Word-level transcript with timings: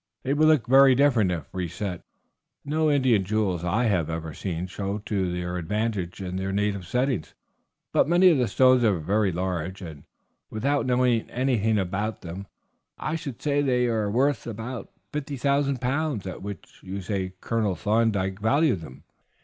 "They 0.23 0.33
would 0.33 0.47
look 0.47 0.65
very 0.65 0.95
different 0.95 1.31
if 1.31 1.53
reset. 1.53 2.01
No 2.65 2.89
Indian 2.89 3.23
jewels 3.23 3.63
I 3.63 3.83
have 3.83 4.09
ever 4.09 4.33
seen 4.33 4.65
show 4.65 4.97
to 4.97 5.55
advantage 5.55 6.23
in 6.23 6.37
their 6.37 6.51
native 6.51 6.87
settings; 6.87 7.35
but 7.93 8.09
many 8.09 8.29
of 8.31 8.39
the 8.39 8.47
stones 8.47 8.83
are 8.83 8.97
very 8.97 9.31
large, 9.31 9.79
and 9.79 10.05
without 10.49 10.87
knowing 10.87 11.29
anything 11.29 11.77
about 11.77 12.21
them 12.21 12.47
I 12.97 13.15
should 13.15 13.39
say 13.43 13.61
that 13.61 13.67
they 13.67 13.85
are 13.85 14.09
worth 14.09 14.45
the 14.45 14.87
50,000 15.13 15.79
pounds 15.79 16.25
at 16.25 16.41
which 16.41 16.79
you 16.81 16.99
say 17.03 17.33
Colonel 17.39 17.75
Thorndyke 17.75 18.39
valued 18.39 18.81
them. 18.81 19.03